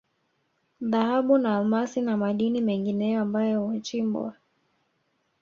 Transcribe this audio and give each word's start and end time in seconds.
Dhahabu 0.81 1.37
na 1.37 1.57
Almasi 1.57 2.01
na 2.01 2.17
madini 2.17 2.61
mengineyo 2.61 3.21
ambayo 3.21 3.63
huchimbwa 3.65 4.33